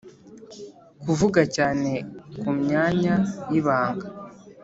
[1.03, 1.89] kuvuga cyane
[2.39, 3.15] ku myanya
[3.51, 4.07] y’ibanga,